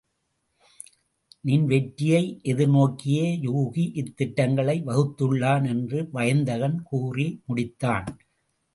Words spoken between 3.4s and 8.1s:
யூகி இத் திட்டங்களை வகுத்துள்ளான் என்று வயந்தகன் கூறி முடித்தான்.